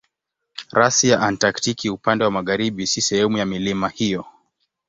[0.71, 4.25] Rasi ya Antaktiki upande wa magharibi si sehemu ya milima hiyo.